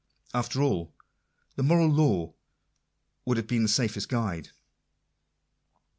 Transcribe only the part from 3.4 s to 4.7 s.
been the safest guide.